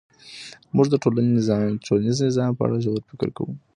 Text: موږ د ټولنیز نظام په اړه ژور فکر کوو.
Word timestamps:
موږ 0.75 0.87
د 0.89 0.95
ټولنیز 1.03 1.47
نظام 2.29 2.51
په 2.57 2.61
اړه 2.65 2.77
ژور 2.85 3.01
فکر 3.09 3.29
کوو. 3.37 3.53